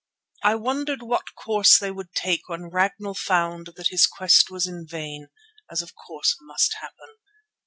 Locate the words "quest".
4.07-4.49